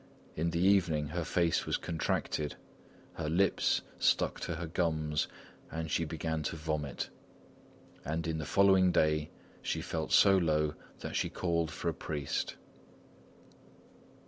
In 0.35 0.49
the 0.49 0.57
evening 0.59 1.09
her 1.09 1.23
face 1.23 1.67
was 1.67 1.77
contracted, 1.77 2.55
her 3.13 3.29
lips 3.29 3.83
stuck 3.99 4.39
to 4.39 4.55
her 4.55 4.65
gums 4.65 5.27
and 5.69 5.91
she 5.91 6.05
began 6.05 6.41
to 6.41 6.55
vomit; 6.55 7.11
and 8.03 8.27
on 8.27 8.39
the 8.39 8.45
following 8.47 8.91
day, 8.91 9.29
she 9.61 9.79
felt 9.79 10.11
so 10.11 10.35
low 10.35 10.73
that 11.01 11.15
she 11.15 11.29
called 11.29 11.69
for 11.69 11.87
a 11.87 11.93
priest. 11.93 12.55